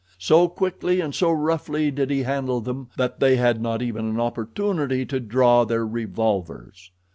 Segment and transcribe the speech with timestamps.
[0.17, 4.19] So quickly and so roughly did he handle them that they had not even an
[4.19, 6.89] opportunity to draw their revolvers.